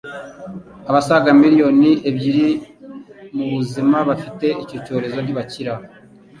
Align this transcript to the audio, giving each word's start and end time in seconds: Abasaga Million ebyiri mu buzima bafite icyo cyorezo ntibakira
Abasaga 0.89 1.29
Million 1.41 1.79
ebyiri 2.09 2.47
mu 3.35 3.45
buzima 3.53 3.97
bafite 4.09 4.45
icyo 4.61 4.77
cyorezo 4.85 5.19
ntibakira 5.21 5.73